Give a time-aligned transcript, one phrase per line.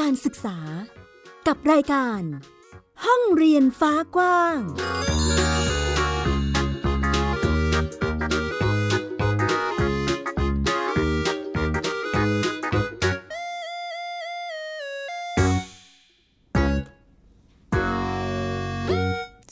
[0.00, 0.58] การศึกษา
[1.46, 2.22] กับรายการ
[3.04, 4.58] ห้องเรียนฟ้ากว้าง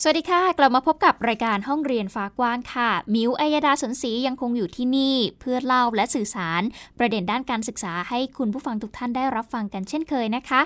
[0.07, 6.63] สวัสดีค่ะ กลับมาพบกับรายการห้องเรียนฟ้ากว้างค่ะ มิวอัยดาสนศรียังคงอยู่ที่นี่ เพื่อเล่าและสื่อสาร
[6.99, 10.61] ประเด็นด้านการศึกษาให้คุณผู้ฟังทุกท่านได้รับฟังกันเช่นเคยนะคะ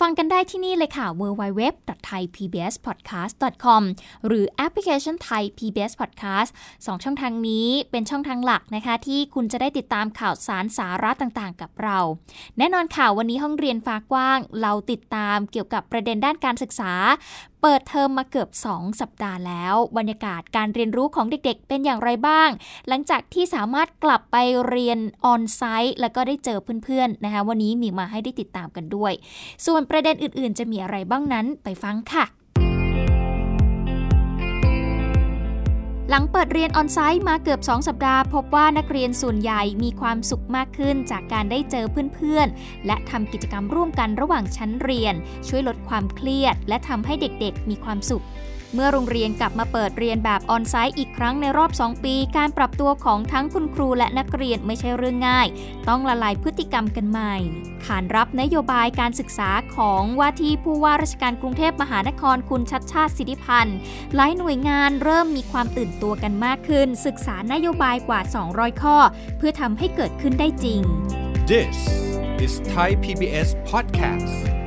[0.00, 3.82] ฟังกันได้ที่นี่เลยค่ะ www.thaipbspodcast.com
[4.26, 6.50] หรือแอปพลิเคชัน Thai PBS Podcast
[6.86, 11.98] สองช่องทางนี้เป็นช่องทางหลักนะคะ ที่คุณจะได้ติดตามข่าวสารสาระต่างๆ กับเรา
[12.58, 16.92] แน่นอนค่ะวันนี้ห้องเรียนฟ้ากว้าง เราติดตามเกี่ยวกับประเด็นด้านการศึกษา
[17.66, 22.48] เปิดเทอมมาเกือบ 2 สัปดาห์แล้ว บรรยากาศการเรียนรู้ของเด็กๆ เป็นอย่างไรบ้าง
[22.88, 24.36] หลังจากที่สามารถกลับไป
[24.68, 29.12] เรียนออนไซต์แล้วก็ได้เจอเพื่อนๆนะคะวันนี้มีมาให้ได้ติดตามกันด้วย
[29.66, 32.43] ส่วนประเด็นอื่นๆ จะมีอะไรบ้างนั้นไปฟังค่ะ
[36.10, 45.14] หลังเปิดเรียนออนไซต์มาเกือบ 2 สัปดาห์ พบว่านักเรียนส่วนใหญ่มีความสุขมากขึ้นจากการได้เจอเพื่อนๆ และทำกิจกรรมร่วมกันระหว่างชั้นเรียน
[45.48, 48.24] ช่วยลดความเครียด และทำให้เด็กๆ มีความสุข
[48.74, 55.46] เมื่อโรงเรียนกลับมาเปิดเรียนแบบออนไซต์อีกครั้งในรอบ 2 ปี การปรับตัวของทั้งคุณครูและนักเรียนไม่ใช่เรื่องง่าย
[55.88, 57.34] ต้องละลายพฤติกรรมกันใหม่
[57.86, 63.76] ขานรับนโยบายการศึกษาของว่าที่ผู้ว่าราชการกรุงเทพมหานครคุณชัดชาติสิทธิพันธ์
[64.14, 68.96] หลายหน่วยงานเริ่มมีความตื่นตัวกันมากขึ้น ศึกษานโยบายกว่า 200 ข้อ
[69.38, 70.80] เพื่อทำให้เกิดขึ้นได้จริง
[71.52, 71.78] This
[72.44, 74.63] is Thai PBS podcast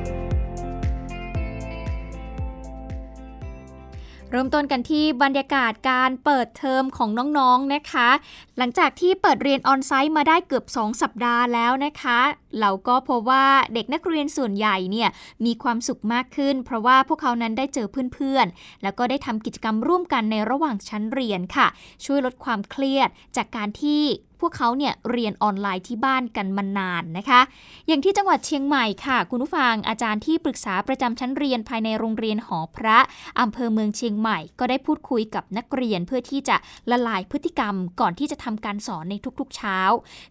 [4.32, 8.08] เริ่มต้นกันที่บรรยากาศการเปิดเทอมของน้องๆนนะคะ
[8.58, 12.20] หลังจากที่เปิดเรียนออนไซต์มาได้เกือบ 2 สัปดาห์แล้วนะคะ
[12.60, 15.08] เราก็พบว่าเด็กนักเรียนส่วนใหญ่เนี่ย
[15.44, 21.66] มีความสุขมากขึ้น เพราะว่าพวกเขานั้นได้เจอเพื่อนๆ แล้วก็ได้ทำกิจกรรมร่วมกันในระหว่างชั้นเรียนค่ะ
[22.04, 24.02] ช่วยลดความเครียดจากการที่
[24.40, 27.40] พวกเขาเนี่ยเรียนออนไลน์ที่บ้านกันมานานนะคะ
[27.86, 32.98] อย่างที่จังหวัดเชียงใหม่ค่ะ คุณผู้ฟังอาจารย์ที่ปรึกษาประจำชั้นเรียนภายในโรงเรียนหอพระ
[33.40, 36.56] อำเภอเมืองเชียงใหม่ ก็ได้พูดคุยกับนักเรียนเพื่อที่จะ
[36.90, 39.78] ละลายพฤติกรรม ก่อนที่จะทำการสอนในทุกๆเช้า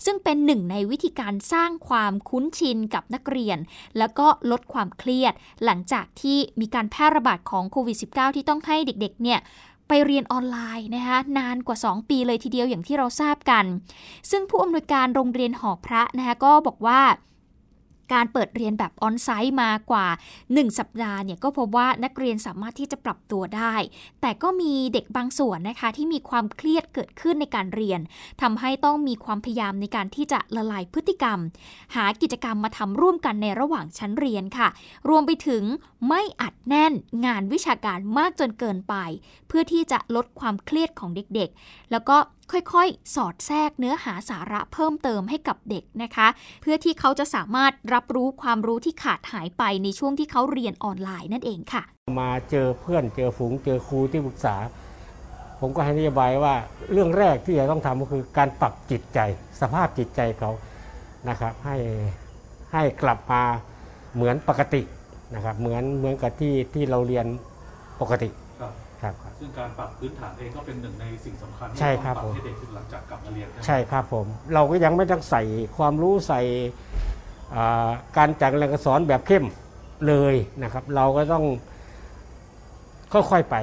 [0.06, 3.58] ซึ่งเป็นหนึ่งในวิธีการสร้างความคุ้นชินกับนักเรียน
[3.98, 5.34] แล้วก็ลดความเครียด
[5.66, 9.40] หลังจากที่มีการแพร่ระบาดของโควิด -19 ที่ต้องให้เด็กๆเนี่ย
[9.88, 13.66] ไปเรียนออนไลน์นะคะนานกว่า 2 ปีเลยทีเดียวอย่างที่เราทราบกัน
[14.32, 17.02] ซึ่งผู้อำนวยการโรงเรียนหอพระนะคะก็บอกว่า
[18.14, 20.08] การเปิดเรียนแบบออนไซต์มากว่า
[20.42, 23.76] 1 สัปดาห์เนี่ยก็พบว่านักเรียนสามารถที่จะปรับตัวได้
[24.22, 28.00] แต่ก็มีเด็กบางส่วนนะคะที่มีความเครียดเกิดขึ้นในการเรียน
[28.42, 31.40] ทำให้ต้องมีความพยายามในการที่จะละลายพฤติกรรม
[31.96, 34.68] หากิจกรรมมาทำร่วมกันในระหว่างชั้นเรียนค่ะ
[35.10, 35.64] รวมไปถึง
[36.08, 36.94] ไม่อัดแน่น
[37.26, 38.96] งานวิชาการมากจนเกินไป
[39.48, 42.18] เพื่อที่จะลดความเครียดของเด็กๆ แล้วก็
[42.52, 46.28] ค่อยๆ สอดแทรกเนื้อหาสาระเพิ่มเติมให้กับเด็กนะคะ
[46.62, 51.84] เพื่อที่เขาจะสามารถรับรู้ความรู้ที่ขาดหายไปในช่วงที่เขาเรียนออนไลน์นั่นเองค่ะ
[52.22, 54.56] มาเจอเพื่อนเจอฝูงเจอครูที่ปรึกษา
[55.60, 56.56] ผมก็ให้นโยบายว่า
[56.92, 59.20] เรื่องแรกที่จะต้องทำก็คือการปรับจิตใจ
[59.62, 60.52] สภาพจิตใจเขา
[61.30, 61.78] นะครับ ให้
[62.74, 63.44] ให้กลับมา
[64.16, 64.82] เหมือนปกติ
[65.36, 67.26] นะครับเหมือนเหมือนกับที่ที่เราเรียน
[68.02, 68.30] ปกติ
[69.02, 75.42] ครับครับ ซึ่งการปรับพื้นฐานเองก็เป็นหนึ่งในสิ่งสำคัญที่ใช่ต้องครับปรับผม ให้เด็กหลังจากกลับมาเรียนใช่ครับผม เราก็ยังไม่ต้องใส่
[75.78, 76.42] ความรู้ใส่
[77.56, 79.46] อ่าการจัดการเรียนการสอนแบบเข้ม
[80.08, 81.44] เลยนะครับ เราก็ต้อง
[83.14, 83.56] ค่อยๆไป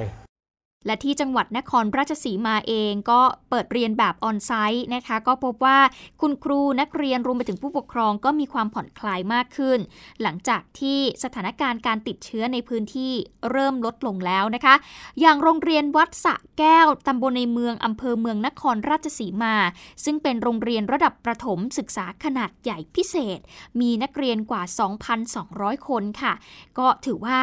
[0.85, 5.79] และที่จังหวัดนครราชสีมาเองก็เปิดเรียนแบบออนไซต์นะคะ ก็พบว่า
[6.21, 9.79] คุณครูนักเรียนรวมไปถึงผู้ปกครองก็มีความผ่อนคลายมากขึ้น
[10.21, 13.11] หลังจากที่สถานการณ์การติดเชื้อในพื้นที่
[13.51, 14.75] เริ่มลดลงแล้วนะคะ
[15.21, 19.55] อย่างโรงเรียนวัดสะแก้วตำบลในเมืองอำเภอเมืองนครราชสีมา
[20.03, 23.39] ซึ่งเป็นโรงเรียนระดับประถมศึกษาขนาดใหญ่พิเศษ
[23.79, 24.63] มีนักเรียนกว่า
[25.25, 26.33] 2,200 คนค่ะ
[26.77, 27.39] ก็ถือว่า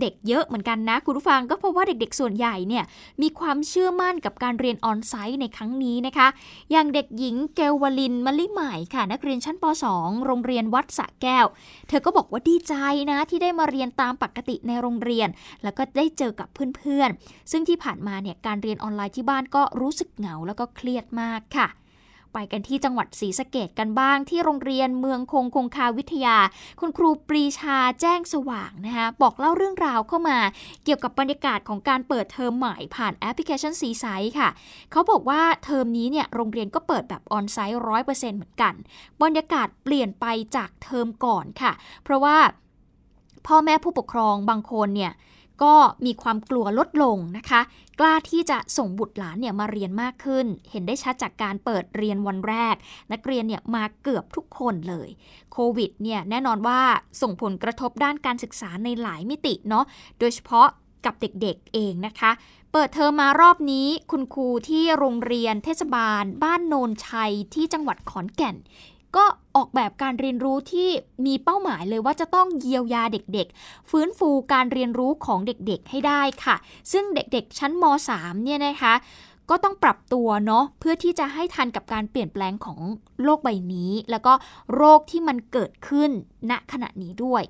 [0.00, 2.84] เด็กเยอะเหมือนกันนะ คุณผู้ฟังก็เพราะว่าเด็กๆ ส่วนใหญ่เนี่ย
[3.22, 6.28] มีความเชื่อมั่นกับการเรียนออนไซต์ในครั้งนี้นะคะ
[6.72, 9.64] อย่างเด็กหญิงเกลวลินมะลิใหม่ค่ะ นักเรียนชั้นป
[9.94, 11.46] .2 โรงเรียนวัดสะแก้ว
[11.88, 12.74] เธอก็บอกว่าดีใจ
[13.10, 15.28] นะที่ได้มาเรียนตามปกติในโรงเรียน
[15.62, 21.68] แล้วก็ได้เจอกับเพื่อนๆ ซึ่งที่ผ่านมาเนี่ยการเรียนออนไลน์ที่บ้านก็รู้สึกเหงาแล้วก็เครียดมากค่ะ
[22.36, 26.36] ไปกันที่จังหวัดศรีสะเกษกันบ้างที่โรงเรียนเมืองคงคงคาวิทยา
[26.80, 30.38] คุณครูปรีชาแจ้งสว่างนะคะบอกเล่าเรื่องราวเข้ามา
[30.84, 34.04] เกี่ยวกับบรรยากาศของการเปิดเทอมใหม่ผ่านแอปพลิเคชันซีไซ
[34.38, 34.48] ค่ะ
[34.92, 38.74] เขาบอกว่าเทอมนี้เนี่ยโรงเรียนก็เปิดแบบ on-site ร้อยเปอร์เซ็นต์เหมือนกัน
[39.22, 41.72] บรรยากาศเปลี่ยนไปจากเทอมก่อนค่ะ
[42.04, 42.36] เพราะว่า
[43.46, 45.12] พ่อแม่ผู้ปกครองบางคนเนี่ย
[45.62, 45.74] ก็
[46.06, 47.60] มีความกลัวลดลงนะคะ
[48.00, 52.74] กล้าที่จะส่งบุตรหลานเนี่ยมาเรียนมากขึ้น เห็นได้ชัดจากการเปิดเรียนวันแรก
[53.12, 55.08] นักเรียนเนี่ยมาเกือบทุกคนเลย
[55.52, 56.80] โควิดเนี่ยแน่นอนว่า
[57.22, 59.84] ส่งผลกระทบด้านการศึกษาในหลายมิติเนาะ
[60.18, 60.68] โดยเฉพาะ
[61.04, 62.30] กับเด็กๆเองนะคะ
[62.72, 68.56] เปิดเทอมมารอบนี้คุณครูที่โรงเรียนเทศบาล บ้านโนนชัยที่จังหวัดขอนแก่น
[69.16, 69.24] ก็
[69.56, 70.88] ออกแบบการเรียนรู้ที่
[71.26, 76.56] มีเป้าหมายเลยว่าจะต้องเยียวยาเด็กๆ ฟื้นฟูการเรียนรู้ของเด็กๆให้ได้ค่ะ
[76.92, 77.84] ซึ่งเด็กๆ ชั้นม
[78.14, 78.94] .3 เนี่ยนะคะ
[79.50, 82.80] ก็ต้องปรับตัวเนาะเพื่อที่จะให้ทันกับการเปลี่ยนแปลงของ
[83.24, 84.32] โลกใบนี้ แล้วก็
[84.74, 86.10] โรคที่มันเกิดขึ้น
[86.50, 87.42] ณขณะนี้ด้วย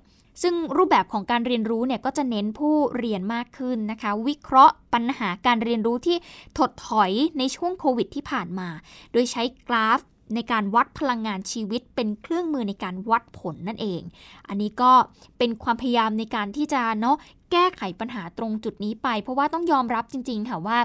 [0.42, 6.16] ซึ่งรูปแบบของการเรียนรู้เนี่ยก็จะเน้นผู้เรียนมากขึ้นนะคะ วิเคราะห์ปัญหาการเรียนรู้ที่
[6.58, 8.68] ถดถอยในช่วงโควิดที่ผ่านมา
[9.12, 10.00] โดยใช้กราฟ
[10.34, 14.02] ในการวัดพลังงานชีวิต เป็นเครื่องมือในการวัดผลนั่นเอง
[14.48, 14.92] อันนี้ก็
[15.38, 17.16] เป็นความพยายามในการที่จะเนาะ
[17.52, 20.78] แก้ไขปัญหาตรงจุดนี้ไป เพราะว่าต้องยอมรับจริง ๆ ค่ะว่า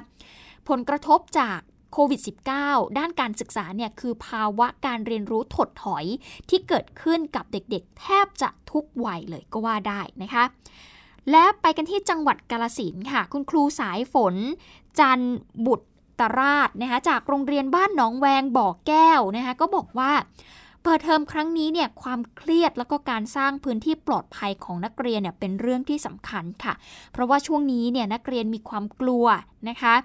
[0.70, 1.60] ผลกระทบจาก
[1.94, 2.22] โควิด
[2.60, 6.06] -19 ด้านการศึกษาเนี่ยคือภาวะการเรียนรู้ถดถอย
[6.50, 10.44] ที่เกิดขึ้นกับเด็กๆ แทบจะทุกวัยเลยก็ว่าได้นะคะ
[11.32, 14.36] และไปกันที่จังหวัดกาลสินค่ะ คุณครูสายฝน
[15.00, 15.20] จัน
[15.66, 15.88] บุตร
[16.22, 20.12] ตราชนะคะจากโรงเรียนบ้านหนองแวงบ่อแก้วนะคะก็บอกว่า
[20.84, 26.74] เปิดเทอมครั้งนี้เนี่ยความเครียดแล้วก็การสร้างพื้นที่ปลอดภัยของนักเรียนเนี่ยเป็นเรื่องที่สำคัญค่ะ
[27.12, 29.26] เพราะว่าช่วงนี้เนี่ยนักเรียนมีความกลัว
[29.70, 29.96] นะคะ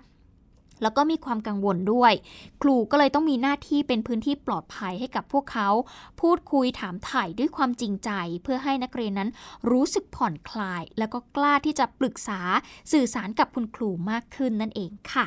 [0.82, 2.12] แล้วก็มีความกังวลด้วย
[2.62, 5.68] ครูก็เลยต้องมีหน้าที่เป็นพื้นที่ปลอดภัยให้กับพวกเขา
[6.20, 8.10] พูดคุยถามถ่ายด้วยความจริงใจ
[8.42, 9.30] เพื่อให้นักเรียนนั้น
[9.70, 12.40] รู้สึกผ่อนคลาย แล้วก็กล้าที่จะปรึกษา
[12.92, 15.26] สื่อสารกับคุณครูมากขึ้นนั่นเองค่ะ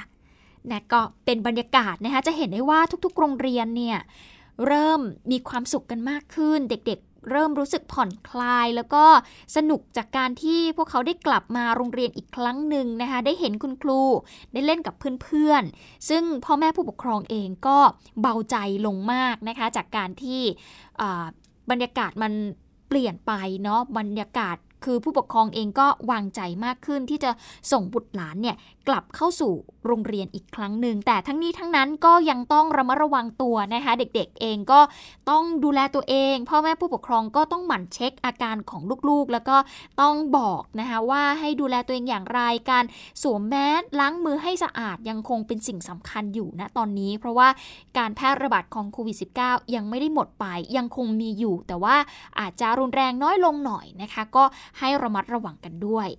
[0.73, 3.97] นะก็เป็นบรรยากาศนะคะจะเห็นได้ว่าทุกๆ โรงเรียนเนี่ย
[4.67, 5.01] เริ่ม
[5.31, 9.05] มีความสุขกันมากขึ้น เด็กๆ เริ่มรู้สึกผ่อนคลาย แล้วก็
[9.55, 14.01] สนุกจากการที่พวกเขาได้กลับมาโรงเรียนอีกครั้งหนึ่งนะคะได้เห็นคุณครู
[14.53, 17.77] ได้เล่นกับเพื่อนๆ ซึ่งพ่อแม่ผู้ปกครองเองก็
[18.21, 18.55] เบาใจ
[18.85, 20.41] ลงมากนะคะจากการที่
[21.69, 22.33] บรรยากาศมัน
[22.87, 23.31] เปลี่ยนไป
[23.63, 27.31] เนาะบรรยากาศ คือผู้ปกครองเองก็วางใจมากขึ้นที่จะ
[27.71, 28.55] ส่งบุตรหลานเนี่ย
[28.87, 29.53] กลับเข้าสู่
[29.85, 34.79] โรงเรียนอีกครั้งหนึ่ง แต่ทั้งนี้ทั้งนั้นก็ยังต้องระมัดระวังตัวนะคะ เด็กๆเองก็
[35.29, 39.57] ต้องดูแลตัวเอง พ่อแม่ผู้ปกครองก็ต้องหมั่นเช็คอาการของลูกๆ แล้วก็
[40.01, 42.41] ต้องบอกนะคะว่าให้ดูแลตัวเองอย่างไร
[42.71, 42.85] การ
[43.21, 47.47] สวมแมสล้างมือให้สะอาดยังคงเป็นสิ่งสำคัญอยู่นะตอนนี้ เพราะว่า
[47.97, 50.45] การแพร่ระบาดของโควิด -19 ยังไม่ได้หมดไป
[50.77, 51.95] ยังคงมีอยู่ แต่ว่า
[52.39, 54.43] อาจจะรุนแรงน้อยลงหน่อยนะคะ ก็
[54.79, 56.09] ให้ระมัดระวังกันด้วย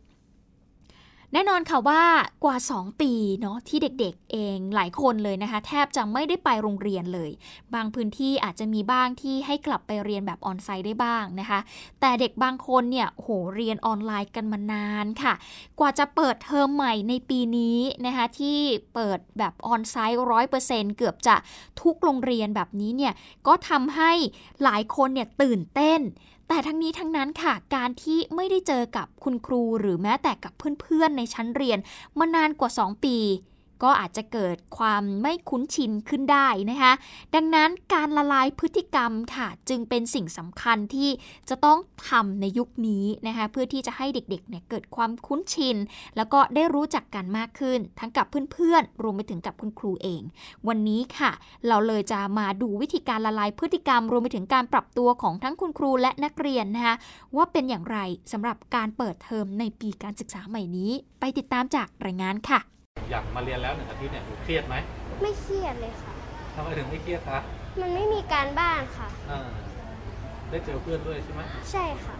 [1.35, 2.03] แน่นอนค่ะว่า
[2.45, 7.31] กว่า 2 ปีเนาะที่เด็กๆเองหลายคนเลยนะคะ แทบจะไม่ได้ไปโรงเรียนเลย
[7.75, 11.61] บางพื้นที่อาจจะมีบ้างที่ให้กลับไปเรียนแบบออนไซต์ได้บ้างนะคะ
[12.01, 15.35] แต่เด็กบางคนเนี่ยโหเรียนออนไลน์กันมานานค่ะ
[15.81, 18.59] กว่าจะเปิดเทอมใหม่ในปีนี้นะคะที่
[18.95, 21.37] เปิดแบบออนไซต์ร้อยเปอร์เซ็นเกือบจะ
[21.81, 23.15] ทุกโรงเรียนแบบนี้เนี่ย
[23.47, 24.13] ก็ทำให้
[24.63, 26.01] หลายคนเนี่ยตื่นเต้น
[26.53, 31.79] แต่ทั้งนี้ทั้งนั้นค่ะ การที่ไม่ได้เจอกับคุณครูหรือแม้แต่กับเพื่อนๆในชั้นเรียน
[32.19, 33.17] มานานกว่า 2 ปี
[33.83, 36.93] ก็อาจจะเกิดความไม่คุ้นชินขึ้นได้นะคะ
[37.35, 41.11] ดังนั้นการละลายพฤติกรรมค่ะ จึงเป็นสิ่งสำคัญที่
[41.49, 45.77] จะต้องทำในยุคนี้นะคะเพื่อที่จะให้เด็กๆเนี่ยเกิดความคุ้นชิน
[46.17, 50.23] แล้วก็ได้รู้จักกันมากขึ้น ทั้งกับเพื่อนๆรวมไปถึงกับคุณครูเอง
[50.69, 51.31] วันนี้ค่ะ
[51.69, 56.95] เราเลยจะมาดูวิธีการละลายพฤติกรรม รวมไปถึงการปรับตัวของทั้งคุณครูและนักเรียนนะคะ
[57.37, 57.99] ว่าเป็นอย่างไร
[58.33, 62.61] สำหรับการเปิดเทอมในปีการศึกษาใหม่นี้ ไปติดตามจากรายงานค่ะ
[63.11, 64.77] อยากมาเรียนแล้วหนึ่งอาทิตย์เนี่ยหนูเครียดไหม
[65.23, 66.13] ไม่เครียดเลยค่ะ
[66.55, 67.39] ทำไมถึงไม่เครียดคะ
[67.81, 69.09] มันไม่มีการบ้านค่ะ
[70.51, 72.15] ได้เจอเพื่อนด้วยใช่ไหมใช่ค่ะ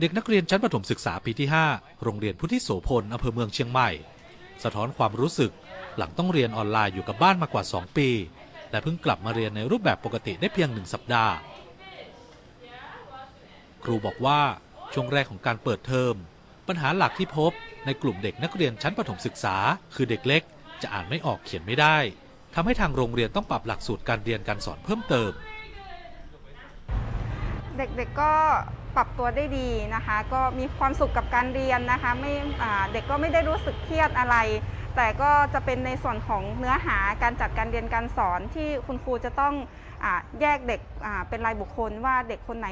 [0.00, 3.90] เด็กนักเรียนชั้นประถมศึกษาปีที่ 5 โรงเรียนพุทธิโสพลอำเภอเมืองเชียงใหม่
[4.64, 5.52] สะท้อนความรู้สึก
[5.98, 8.08] หลังต้องเรียนออนไลน์อยู่กับบ้านมากว่า 2 ปี
[8.70, 11.34] และเพิ่งกลับมาเรียนในรูปแบบปกติได้เพียงหนึ่งสัปดาห์
[13.84, 14.40] ครูบอกว่า
[14.94, 16.14] ช่วงแรกของการเปิดเทอม
[16.68, 17.52] ปัญหาหลักที่พบ
[17.86, 19.56] ในกลุ่มเด็กนักเรียนชั้นประถมศึกษา
[19.94, 20.42] คือเด็กเล็ก
[20.82, 21.96] จะอ่านไม่ออกเขียนไม่ได้
[22.54, 25.30] ทำให้ทางโรงเรียนต้องปรับหลักสูตรการเรียนการสอนเพิ่มเติม
[27.76, 28.34] เด็กๆก็
[28.96, 32.32] ปรับตัวได้ดีนะคะ ก็มีความสุขกับการเรียนนะคะไม่
[32.92, 34.36] เด็กก็ไม่ได้รู้สึกเครียดอะไร
[34.96, 39.54] แต่ก็จะเป็นในส่วนของเนื้อหาการจัดการเรียนการสอนที่คุณครูจะต้อง
[40.04, 40.06] อ
[40.40, 40.80] แยกเด็ก
[41.28, 42.68] เป็นรายบุคคลว่าเด็กคนไหน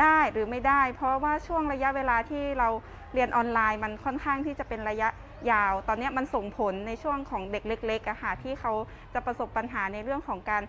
[0.00, 2.68] ได้หรือไม่ได้ เพราะว่าช่วงระยะเวลาที่เรา
[3.14, 5.08] เรียนออนไลน์มันค่อนข้างที่จะเป็นระยะ
[5.52, 8.72] ยาว ตอนนี้มันส่งผลในช่วงของเด็กเล็กๆอะค่ะที่เขา
[9.14, 10.62] จะประสบปัญหาในเรื่องของการ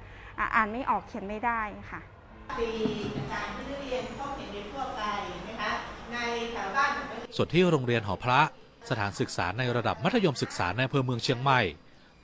[0.56, 2.02] อ่านไม่ออกเขียนไม่ได้ค่ะ
[2.60, 2.70] ปี
[3.32, 5.02] การที่เรียนข้อเขียนเรียนทั่วไป
[5.50, 5.72] นะคะ
[6.14, 6.18] ใน
[7.36, 8.40] ส่วนที่โรงเรียนหอพระ
[8.90, 11.62] สถานศึกษาในระดับมัธยมศึกษาในอำเภอเมืองเชียงใหม่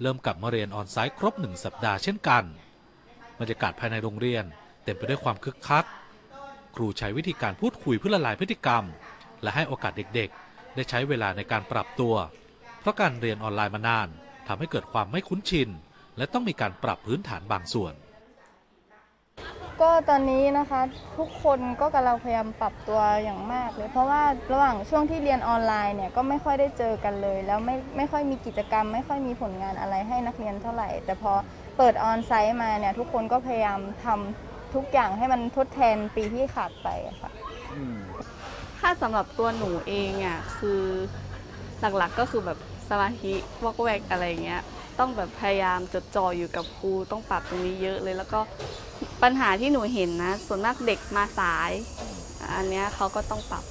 [0.01, 2.43] เริ่มกลับมาเรียนออนไซต์ครบหนึ่งสัปดาห์เช่นกัน
[3.39, 4.43] บรรยากาศภายในโรงเรียน
[4.83, 5.85] เต็มไปด้วยความคึกคัก
[6.75, 8.83] ครูใช้วิธีการพูดคุยเพื่อละลายพฤติกรรม
[9.41, 12.15] และให้โอกาสเด็กๆ ได้ใช้เวลาในการปรับตัว
[12.79, 14.07] เพราะการเรียนออนไลน์มานาน
[14.47, 15.69] ทำให้เกิดความไม่คุ้นชิน
[16.17, 17.93] และต้องมีการปรับพื้นฐานบางส่วน
[19.81, 20.81] ก็ตอนนี้นะคะ
[21.17, 24.23] ทุกคนก็กำลังพยายามปรับตัวอย่างมากเลย เพราะว่า
[24.53, 31.33] ระหว่างช่วงที่เรียนออนไลน์เนี่ยก็ไม่ค่อยได้เจอกันเลย แล้วไม่ไม่ค่อยมีกิจกรรม ไม่ค่อยมีผลงานอะไรให้นักเรียนเท่าไหร่ แต่พอ
[31.77, 37.31] เปิดออนไซต์มาเนี่ยทุกคนก็พยายามทำ ทุกอย่างให้มันทดแทนปีที่ขาดไปอะค่ะ
[38.79, 40.81] ถ้าสำหรับตัวหนูเองอะคือ
[41.97, 42.57] หลักๆก็คือแบบ
[42.89, 43.33] สมาธิ
[43.63, 44.61] วอกแวกอะไรเงี้ย
[44.99, 48.39] ต้องแบบพยายามจดจ่ออยู่กับครูต้องปรับตรงนี้เยอะเลย แล้วก็
[49.23, 51.71] ปัญหาที่หนูเห็นนะ ส่วนมากเด็กมาสาย
[52.55, 53.63] อันเนี้ยเขาก็ต้องปรับ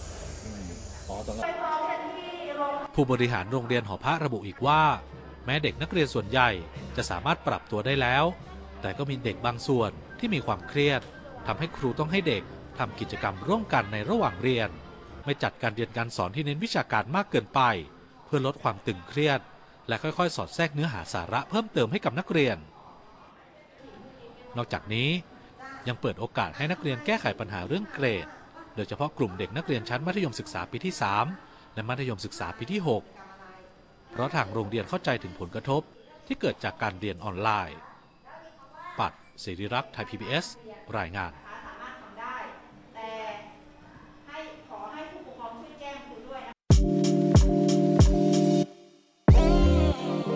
[2.94, 4.82] ผู้บริหารโรงเรียนหอพระระบุอีกว่า
[5.44, 6.50] แม้เด็กนักเรียนส่วนใหญ่
[6.96, 8.24] จะสามารถปรับตัวได้แล้ว
[8.82, 11.00] แต่ก็มีเด็กบางส่วน ที่มีความเครียด
[11.46, 12.42] ทำให้ครูต้องให้เด็ก
[12.78, 14.68] ทำกิจกรรมร่วมกันในระหว่างเรียน
[15.24, 17.60] ไม่จัดการเรียนการสอนที่เน้นวิชาการมากเกินไป
[18.24, 19.40] เพื่อลดความตึงเครียด
[19.88, 22.56] และค่อยๆ สอดแทรกเนื้อหาสาระเพิ่มเติมให้กับนักเรียน
[24.56, 25.10] นอกจากนี้
[25.88, 28.26] ยังเปิดโอกาสให้นักเรียนแก้ไขปัญหาเรื่องเกรด
[28.76, 30.94] โดยเฉพาะกลุ่มเด็กนักเรียนชั้นมัธยมศึกษาปีที่
[31.34, 32.80] 3 และมัธยมศึกษาปีที่
[33.48, 35.82] 6 เพราะทางโรงเรียนเข้าใจถึงผลกระทบ
[36.26, 37.78] ที่เกิดจากการเรียนออนไลน์
[39.42, 40.46] ศิริรักษ์ไทย PBS
[40.98, 41.32] รายงาน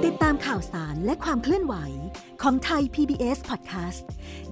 [0.04, 1.74] ติดตามข่าวสารและความเคลื่อนไหว
[2.42, 4.04] ของไทย PBS Podcast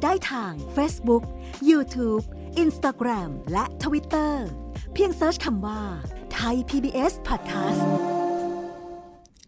[0.03, 1.25] ได้ทาง Facebook,
[1.69, 2.25] YouTube,
[2.65, 4.35] Instagram และ Twitter
[4.95, 5.83] เพียงเซิร์ชคำว่า
[6.35, 8.10] ไทย PBS Podcast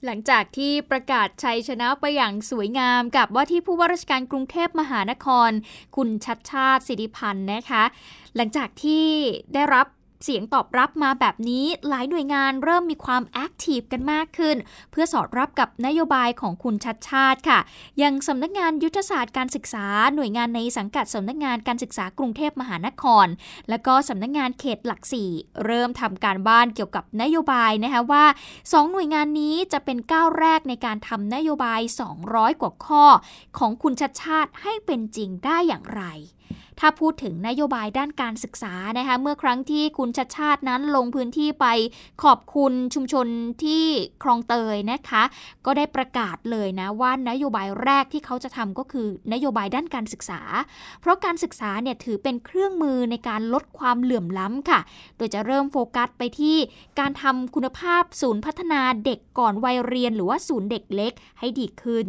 [0.06, 5.50] หลังจากที่ประกาศชัยชนะไปอย่างสวยงามกับว่าที่ผู้ว่าราชการกรุงเทพมหานคร
[5.96, 7.84] คุณชัดชาติสิริพันธ์นะคะ
[8.36, 9.06] หลังจากที่
[9.54, 9.86] ได้รับ
[10.24, 14.56] เสียงตอบรับมาแบบนี้หลายหน่วยงานเริ่มมีความแอคทีฟกันมากขึ้น
[14.90, 17.58] เพื่อสอดรับกับนโยบายของคุณชัดชาติค่ะ
[18.02, 23.26] ย่างสำนักงานยุทธศาสตร์การศึกษาหน่วยงานในสังกัดสำนักงานการศึกษากรุงเทพมหานคร
[23.68, 25.30] และก็สำนักงานเขตหลักสี่
[25.64, 28.24] เริ่มทำการบ้านเกี่ยวกับนโยบายนะคะว่า
[28.72, 31.80] สองหน่วยงานนี้จะเป็นก้าวแรกในการทำนโยบาย
[32.20, 33.04] 200 กว่าข้อ
[33.58, 36.04] ของคุณชัดชาติให้เป็นจริงได้อย่างไร
[36.84, 41.66] ถ้าพูดถึงนโยบายด้านการศึกษานะคะเมื่อครั้งที่คุณชัดชาตินั้นลงพื้นที่ไป
[42.22, 43.26] ขอบคุณชุมชน
[43.64, 43.84] ที่
[44.22, 45.22] คลองเตยนะคะ
[45.66, 50.40] ก็ได้ประกาศเลยนะว่านโยบายแรกที่เขาจะทำก็คือนโยบายด้านการศึกษา
[51.00, 54.80] เพราะการศึกษาเนี่ยถือเป็นเครื่องมือในการลดความเหลื่อมล้ำค่ะ
[55.16, 56.56] โดยจะเริ่มโฟกัสไปที่
[56.98, 62.08] การทำคุณภาพศูนย์พัฒนาเด็กก่อนวัยเรียนหรือว่าศูนย์เด็กเล็กให้ดีขึ้น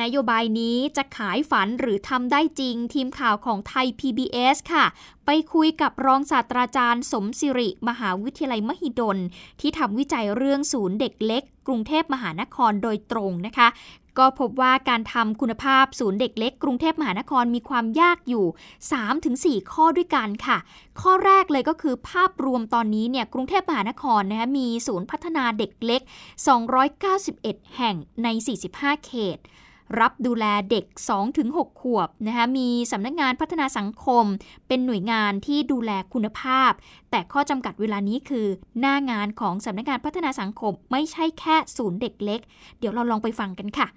[0.00, 4.84] นโยบายนี้จะขายฝันหรือทำได้จริง ทีมข่าวของไทย PBS ค่ะ
[5.26, 9.18] ไปคุยกับรองศาสตราจารย์สมศิริ มหาวิทยาลัยมหิดล
[9.60, 13.68] ที่ทำวิจัยเรื่องศูนย์เด็กเล็ก กรุงเทพมหานครโดยตรงนะคะ
[14.18, 18.46] ก็พบว่าการทำคุณภาพศูนย์เด็กเล็ก กรุงเทพมหานครมีความยากอยู่
[19.64, 20.58] 3-4 ข้อด้วยกันค่ะ
[21.00, 26.02] ข้อแรกเลยก็คือภาพรวมตอนนี้เนี่ยกรุงเทพมหานครนะคะมีศูนย์พัฒนาเด็กเล็ก
[26.88, 28.28] 291 แห่งใน
[28.68, 29.38] 45 เขต
[30.00, 30.84] รับดูแลเด็ก
[31.32, 34.24] 2-6 ขวบนะคะมีสำนักงานพัฒนาสังคม
[34.68, 36.72] เป็นหน่วยงานที่ดูแลคุณภาพ
[37.10, 38.46] แต่ข้อจำกัดเวลานี้คือ
[38.80, 42.40] หน้างานของสำนักงานพัฒนาสังคม ไม่ใช่แค่ศูนย์เด็กเล็ก
[42.78, 43.88] เดี๋ยวเราลองไปฟังกันค่ะ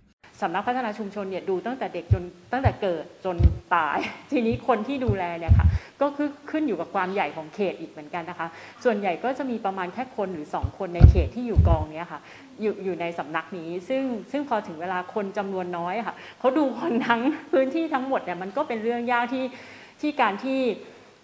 [0.41, 3.35] สำนักพัฒนาชุมชนเนี่ยดูตั้งแต่เด็กจนตั้งแต่เกิดจน
[3.75, 3.97] ตาย
[4.31, 5.67] ทีนี้คนที่ดูแลเนี่ยค่ะ
[6.01, 8.47] ก็คือขึ้นอยู่กับความใหญ่ของเขตอีกเหมือนกันนะคะ
[8.83, 12.19] ส่วนใหญ่ก็จะมีประมาณแค่คนหรือ 2 คนในเขตที่อยู่กองเนี้ยค่ะ
[12.61, 19.45] อยู่อยู่ในสำนักนี้ ซึ่งซึ่งพอถึงเวลาคนจำนวนน้อยค่ะเขาดูคนทั้งพื้นที่ทั้งหมดเนี่ยมันก็เป็นเรื่องยากที่
[20.01, 20.59] ที่การที่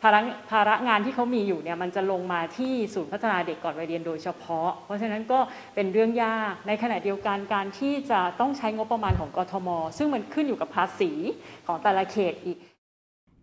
[0.02, 0.20] ภาระ
[0.52, 5.40] ภาระงานที่เขามีอยู่เนี่ยมันจะลงมาที่ศูนย์พัฒนาเด็กก่อนวัยเรียนโดยเฉพาะ เพราะฉะนั้นก็
[5.76, 11.12] เป็นเรื่องยากในขณะเดียวกันการที่จะต้องใช้งบประมาณของกทม ซึ่งมันขึ้นอยู่กับภาษี
[11.68, 12.58] ของแต่ละเขตอีก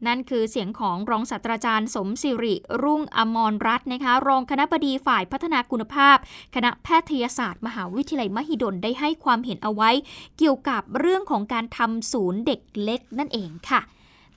[0.06, 6.16] นั่นคือเสียงของรองศาสตราจารย์สมศิริ รุ่งอมรรัตน์นะคะรองคณะบดีฝ่ายพัฒนาคุณภาพ
[6.54, 9.90] คณะแพทยศาสตร์ มหาวิทยาลัยมหิดลได้ให้ความเห็นเอาไว้
[10.38, 13.80] เกี่ยวกับเรื่องของการทำศูนย์เด็กเล็กนั่นเองค่ะ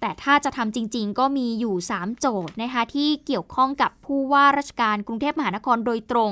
[0.01, 6.31] แต่ถ้าจะทำจริง ๆ ก็มีอยู่ 3 โจทย์นะคะที่เกี่ยวข้องกับผู้ว่าราชการกรุงเทพมหานครโดยตรง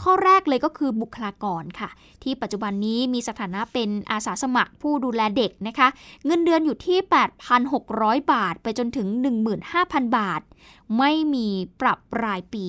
[0.00, 1.90] ข้อแรกเลยก็คือบุคลากรค่ะ
[2.22, 5.88] ที่ปัจจุบันนี้มีสถานะเป็นอาสาสมัครผู้ดูแลเด็กนะคะ
[6.26, 6.98] เงินเดือนอยู่ที่
[7.64, 9.08] 8,600 บาท ไปจนถึง
[9.62, 10.40] 15,000 บาท
[10.98, 11.48] ไม่มี
[11.80, 12.68] ปรับรายปี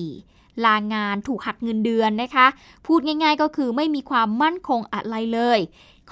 [0.64, 2.46] ลางานถูกหักเงินเดือนนะคะ
[2.86, 5.58] พูดง่ายๆก็คือไม่มีความมั่นคงอะไรเลย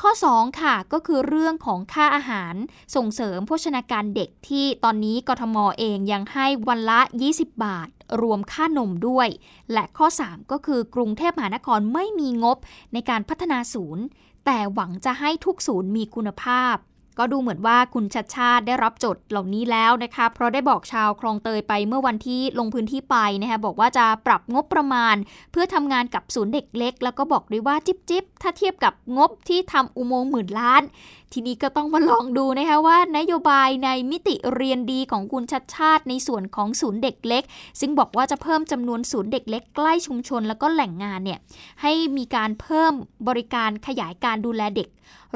[0.01, 2.55] ข้อ 2 ค่ะก็คือเรื่องของค่าอาหาร
[2.95, 7.01] ส่งเสริมโภชนาการเด็กที่ตอนนี้กทมเองยังให้วันละ
[7.33, 7.89] 20 บาท
[8.23, 9.29] รวมค่านมด้วย
[9.73, 12.57] และข้อ 3 ก็คือกรุงเทพมหานครไม่มีงบ
[12.93, 14.05] ในการพัฒนาศูนย์
[14.45, 16.77] แต่หวังจะให้ทุกศูนย์มีคุณภาพ
[17.19, 25.17] ก็ดูเหมือนว่าคุณชัดชาติได้รับจดเหล่านี้แล้วนะคะเพราะได้บอกชาวคลองเตยไปเมื่อวันที่ลงพื้นที่ไปนะคะบอกว่าจะปรับงบประมาณ
[25.53, 30.83] เพื่อทำงานกับศูนย์เด็กเล็ก แล้วก็บอกด้วยว่าจิบจิบถ้าเทียบกับงบที่ทำอุโมงค์หมื่นล้าน
[31.33, 37.45] ทีนี้ก็ต้องมาลองดูนะคะว่านโยบายในมิติเรียนดีของคุณชัดชาติ ในส่วนของศูนย์เด็กเล็ก
[37.81, 41.39] ซึ่งบอกว่าจะเพิ่มจำนวนศูนย์เด็กเล็กใกล้ชุมชน แล้วก็แหล่งงานเนี่ย
[41.83, 42.93] ให้มีการเพิ่ม
[43.29, 44.89] บริการขยายการดูแลเด็ก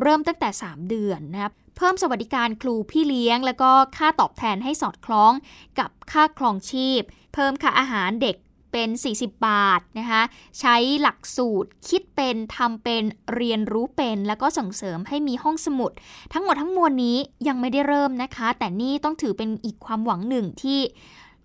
[0.02, 5.32] เริ่มตั้งแต่ 3 เดือนนะครับเพิ่มสวัสดิการครูพี่เลี้ยง แล้วก็ค่าตอบแทนให้สอดคล้อง
[5.78, 7.02] กับค่าครองชีพ
[7.34, 8.36] เพิ่มค่าอาหารเด็ก
[8.76, 10.22] เป็น 40 บาทนะคะ
[10.60, 13.04] ใช้หลักสูตรคิดเป็นทำเป็น
[13.34, 15.92] เรียนรู้เป็น แล้วก็ส่งเสริมให้มีห้องสมุด
[16.32, 17.16] ทั้งหมดทั้งมวลนี้
[17.48, 20.78] ยังไม่ได้เริ่มนะคะ แต่นี่ต้องถือเป็นอีกความหวังหนึ่งที่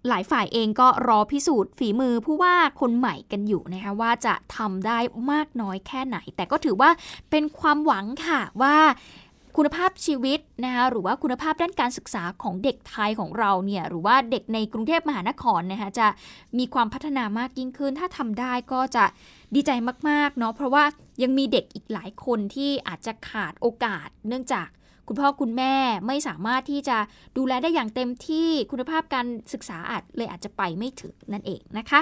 [0.07, 4.99] หลายฝ่ายเองก็รอพิสูจน์ฝีมือผู้ว่าคนใหม่กันอยู่นะคะว่าจะทำได้
[5.31, 6.89] มากน้อยแค่ไหน แต่ก็ถือว่า
[7.31, 8.77] เป็นความหวังค่ะว่า
[9.57, 16.07] คุณภาพชีวิตนะคะหรือว่าคุณภาพด้านการศึกษาของเด็กไทยของเราเนี่ยหรือว่าเด็กในกรุงเทพมหานครนะคะจะ
[16.57, 19.05] มีความพัฒนามากยิ่งขึ้น ถ้าทำได้ก็จะ
[19.55, 19.71] ดีใจ
[20.09, 20.83] มากๆเนาะเพราะว่า
[21.23, 24.67] ยังมีเด็กอีกหลายคนที่อาจจะขาดโอกาส เนื่องจาก
[25.07, 25.75] คุณพ่อคุณแม่
[26.07, 26.97] ไม่สามารถที่จะ
[27.37, 32.01] ดูแลได้อย่างเต็มที่คุณภาพการศึกษาอาจเลยอาจจะไปไม่ถึงนั่นเองนะคะ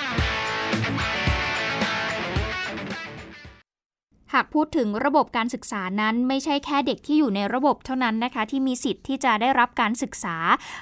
[4.33, 10.37] หากพูดถึงระบบการศึกษานั้นไม่ใช่แค่เด็กที่อยู่ในระบบเท่านั้นนะคะ ที่มีสิทธิ์ที่จะได้รับการศึกษา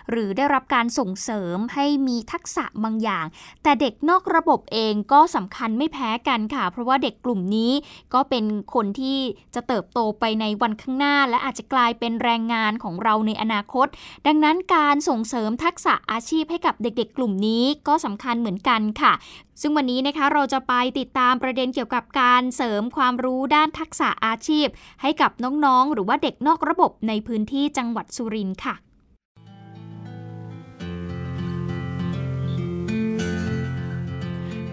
[0.10, 3.26] หรือได้รับการส่งเสริมให้มีทักษะบางอย่าง
[3.64, 7.72] แต่เด็กนอกระบบเองก็สำคัญไม่แพ้กันค่ะ เพราะว่าเด็กกลุ่มนี้
[8.14, 9.20] ก็เป็นคนที่
[9.56, 13.88] จะเติบโตไปในวันข้างหน้า และอาจจะกลายเป็นแรงงานของเราในอนาคต
[14.28, 19.14] ดังนั้นการส่งเสริมทักษะอาชีพให้กับเด็กๆ กลุ่มนี้ก็สำคัญเหมือนกันค่ะ
[19.62, 24.68] ซึ่งวันนี้นะคะเราจะไปติดตามประเด็นเกี่ยวกับการเสริมความรู้ด้านทักษะอาชีพ
[25.02, 28.76] ให้กับน้องๆ หรือว่าเด็กนอกระบบในพื้นที่จังหวัดสุรินทร์ค่ะ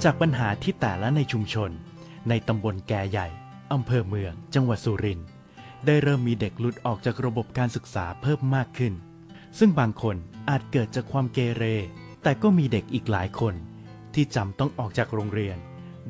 [0.02, 1.70] จากปัญหาที่แต่ละในชุมชน
[2.28, 3.28] ในตำบลแก่ใหญ่
[3.72, 5.28] อำเภอเมือง จังหวัดสุรินทร์
[5.86, 8.92] ได้เริ่มมีเด็กหลุดออกจากระบบการศึกษาเพิ่มมากขึ้น
[9.58, 10.16] ซึ่งบางคน
[10.48, 11.64] อาจเกิดจากความเกเร
[12.22, 13.54] แต่ก็มีเด็กอีกหลายคน
[14.16, 15.56] ที่จำต้องออกจากโรงเรียน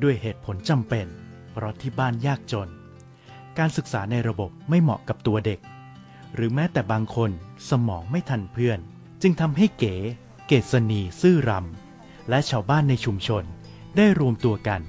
[0.03, 1.07] ด้วยเหตุผลจำเป็น
[1.51, 2.69] เพราะที่บ้านยากจน
[3.57, 5.59] การศึกษาในระบบไม่เหมาะกับตัวเด็ก
[6.35, 7.31] หรือแม้แต่บางคน
[7.69, 8.79] สมองไม่ทันเพื่อน
[9.21, 9.95] จึงทำให้เก๋
[10.47, 13.43] เกษณีซื่อรำและชาวบ้านในชุมชน
[13.97, 14.81] ได้รวมตัวกัน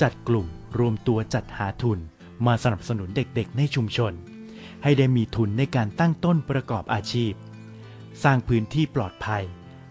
[0.00, 0.46] จัดกลุ่ม
[0.78, 1.98] รวมตัวจัดหาทุน
[2.46, 4.12] มาสนับสนุนเด็กๆ ในชุมชน
[4.82, 7.32] ให้ได้มีทุนในการตั้งต้นประกอบอาชีพ
[8.22, 9.44] สร้างพื้นที่ปลอดภัย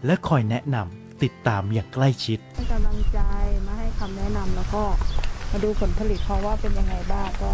[0.06, 3.20] และคอยแนะนำ ติดตามอย่างใกล้ชิดให้กำลังใจ
[3.66, 4.82] มาให้คำแนะนำแล้วก็
[5.50, 7.50] มาดูผลผลิตเขาว่าเป็นยังไงบ้างก็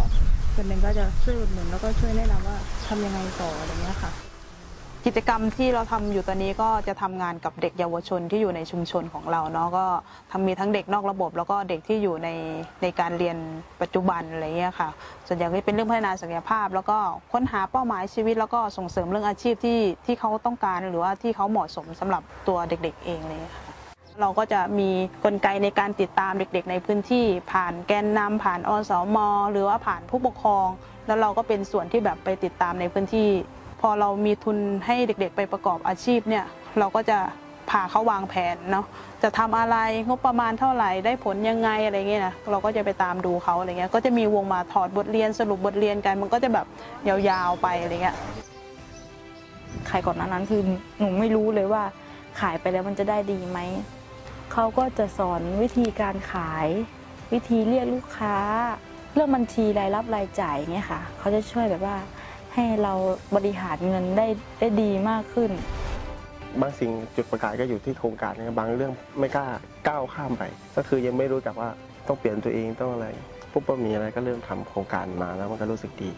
[0.53, 2.57] ส่วนหนึ่งก็จะช่วยอุดหนุนแล้วก็ช่วยแนะนำว่า
[2.87, 4.11] ทำยังไงต่ออะไรเงี้ยค่ะ
[5.05, 9.85] กิจกรรมที่เราทำอยู่ตอนนี้ก็จะทำงานกับเด็กเยาวชนที่อยู่ในชุมชนของเราเนาะก็
[10.31, 12.29] ทำมีทั้งเด็กนอกระบบ แล้วก็เด็กที่อยู่ใน
[12.81, 13.37] ในการเรียน
[13.81, 14.89] ปัจจุบันอะไรเงี้ยค่ะ
[15.27, 16.97] ส่วนใหญ่ก็เป็นเรื่องพัฒนาศักยภาพ แล้วก็
[17.31, 23.63] ค้นหาเป้าหมายชีวิต แล้วก็ส่งเสริมเรื่องอาชีพที่ที่เขาต้องการหรือว่าที่เขาเหมาะสมสำหรับตัวเด็กๆ เองเลยค่ะ
[24.21, 24.89] เราก็จะมี
[25.23, 29.17] กลไกในการติดตามเด็กๆ ในพื้นที่ ผ่านแกนนำผ่านอสม
[29.51, 30.67] หรือว่าผ่านผู้ปกครอง
[31.07, 33.27] แล้วเราก็เป็นส่วนที่แบบไปติดตามในพื้นที่
[33.81, 36.45] พอเรามีทุนให้เด็กๆ ไปประกอบอาชีพเนี่ย
[36.79, 37.17] เราก็จะ
[37.69, 38.85] พาเขาวางแผนเนาะ
[39.23, 46.65] จะทำอะไรงบประมาณเท่าไหร่ได้ผลยังไงอะไรเงี้ยนะเราก็จะไปตามดูเขาอะไรเงี้ยก็จะมีวงมาถอดบทเรียนสรุปบทเรียนกัน มันก็จะแบบ
[47.07, 48.15] ยาวๆไปอะไรเงี้ย
[49.89, 50.61] ขายก่อนน้านั้นคือ
[50.99, 51.83] หนูไม่รู้เลยว่า
[52.39, 53.59] ขายไปแล้วมันจะได้ดีไหม
[54.53, 56.67] เขาก็จะสอนวิธีการขาย
[57.33, 58.37] วิธีเรียกลูกค้า
[59.13, 61.95] เรื่องบัญชีรายรับรายจ่ายเงี้ยค่ะเขาจะช่วยแบบว่า
[62.53, 62.93] ให้เรา
[63.35, 64.27] บริหารเงินได้
[64.59, 65.51] ได้ดีมากขึ้น
[66.61, 69.47] บางสิ่งจุดประกายก็อยู่ที่โครงการนะครับบางเรื่องไม่กล้า
[69.87, 70.43] ก้าวข้ามไป
[70.75, 71.69] ก็คือยังไม่รู้จักว่า
[72.07, 73.07] ต้องเปลี่ยนตัวเองต้องอะไร
[73.51, 76.09] ปุ๊บก็มีอะไรก็เริ่มทำโครงการมาแล้วมันก็รู้สึกดี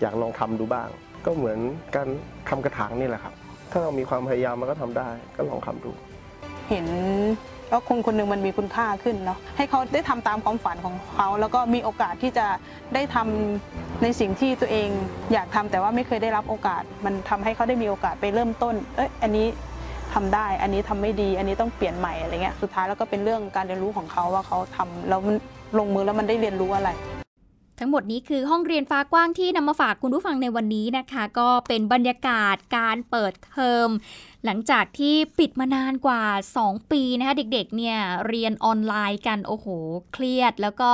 [0.00, 0.88] อยากลองทำดูบ้าง
[1.24, 1.58] ก็เหมือน
[1.96, 2.08] การ
[2.48, 3.34] ทำกระถางนี่แหละครับ
[3.70, 5.90] ถ้าเรามีความพยายามมันก็ทำได้ ก็ลองทำดู
[6.68, 6.86] เห็น
[7.70, 12.46] ว่าคนคนหนึ่งมันมีคุณค่าขึ้นเนาะให้เขาได้ทำตามความฝันของเขาแล้วก็มีโอกาสที่จะ
[12.94, 14.88] ได้ทำในสิ่งที่ตัวเอง
[15.32, 19.46] อยากทำแต่ว่าไม่เคยได้รับโอกาส มันทำให้เขาได้มีโอกาสไปเริ่มต้น เอ้ยอันนี้
[20.14, 25.36] ทำได้ อันนี้ทำไม่ดี อันนี้ต้องเปลี่ยนใหม่อะไรเงี้ย สุดท้ายแล้วก็เป็นเรื่องการเรียนรู้ของเขาว่าเขาทำแล้วมัน
[25.78, 26.90] ลงมือแล้วมันได้เรียนรู้อะไร
[27.78, 33.88] ทั้งหมดนี้คือห้องเรียนฟ้ากว้างที่นำมาฝากคุณผู้ฟังในวันนี้นะคะ ก็เป็นบรรยากาศการเปิดเทอม
[34.44, 36.22] หลังจากที่ปิดมานานกว่า
[36.58, 37.98] 2 ปีนะคะเด็กๆเนี่ย
[38.28, 39.66] เรียนออนไลน์กัน โอ้โห
[40.12, 40.90] เครียดแล้วก็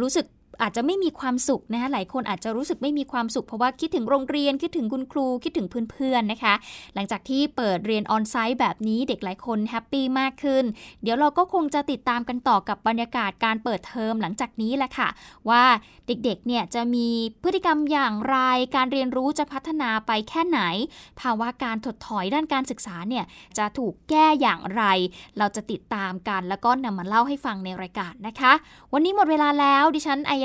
[0.00, 0.26] รู้สึก
[0.62, 6.54] อาจจะไม่มีความสุขนะคะหลายคนอาจจะรู้สึกไม่มีความสุขเพราะว่าคิดถึงโรงเรียนคิดถึงคุณครูคิดถึงเพื่อนๆนะคะ
[6.94, 10.64] หลังจากที่เปิดเรียนออนไซต์แบบนี้เด็กหลายคนแฮปปี้มากขึ้น
[11.02, 15.08] เดี๋ยวเราก็คงจะติดตามกันต่อกับบรรยากาศการเปิดเทอมหลังจากนี้แหละค่ะ
[15.48, 15.64] ว่า
[16.06, 17.08] เด็กๆเนี่ยจะมี
[17.42, 18.36] พฤติกรรมอย่างไร
[18.76, 20.60] การเรียนรู้จะพัฒนาไปแค่ไหน
[21.20, 23.24] ภาวะการถดถอยด้านการศึกษาเนี่ย
[23.58, 24.82] จะถูกแก้อย่างไร
[25.38, 28.52] เราจะติดตามกันแล้วก็นำมาเล่าให้ฟังในรายการนะคะ
[28.92, 30.44] วันนี้หมดเวลาแล้วดิฉันไอย